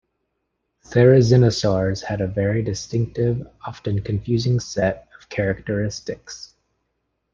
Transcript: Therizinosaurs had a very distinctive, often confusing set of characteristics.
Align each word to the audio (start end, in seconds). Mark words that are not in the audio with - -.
Therizinosaurs 0.83 2.01
had 2.01 2.21
a 2.21 2.27
very 2.27 2.63
distinctive, 2.63 3.45
often 3.67 4.01
confusing 4.01 4.59
set 4.59 5.07
of 5.19 5.29
characteristics. 5.29 6.55